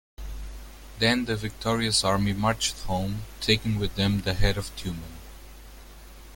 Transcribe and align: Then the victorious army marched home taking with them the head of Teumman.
Then 0.97 1.25
the 1.25 1.35
victorious 1.35 2.03
army 2.03 2.33
marched 2.33 2.75
home 2.85 3.21
taking 3.39 3.77
with 3.77 3.97
them 3.97 4.21
the 4.21 4.33
head 4.33 4.57
of 4.57 4.75
Teumman. 4.75 5.19